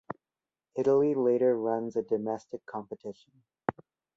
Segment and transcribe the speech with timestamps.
[0.75, 3.43] Italy later runs a domestic competition.